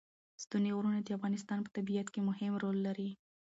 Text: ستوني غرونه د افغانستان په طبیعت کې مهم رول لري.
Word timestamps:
ستوني 0.43 0.69
غرونه 0.77 0.99
د 1.01 1.09
افغانستان 1.17 1.57
په 1.63 1.69
طبیعت 1.77 2.07
کې 2.13 2.19
مهم 2.29 2.53
رول 2.63 2.77
لري. 2.87 3.09